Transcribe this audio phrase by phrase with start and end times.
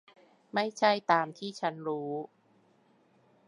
[0.53, 2.11] ไม่ใช่ตามที่ฉันรู้